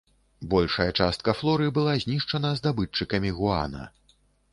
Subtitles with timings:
[0.51, 3.83] Большая частка флоры была знішчана здабытчыкамі гуана.